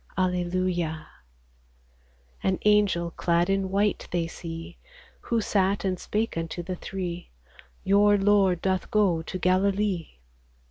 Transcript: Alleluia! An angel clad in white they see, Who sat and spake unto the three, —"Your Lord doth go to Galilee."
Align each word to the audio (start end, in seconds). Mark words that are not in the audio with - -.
Alleluia! 0.17 1.05
An 2.41 2.57
angel 2.65 3.11
clad 3.11 3.51
in 3.51 3.69
white 3.69 4.07
they 4.09 4.25
see, 4.25 4.79
Who 5.19 5.41
sat 5.41 5.85
and 5.85 5.99
spake 5.99 6.35
unto 6.35 6.63
the 6.63 6.75
three, 6.75 7.29
—"Your 7.83 8.17
Lord 8.17 8.63
doth 8.63 8.89
go 8.89 9.21
to 9.21 9.37
Galilee." 9.37 10.13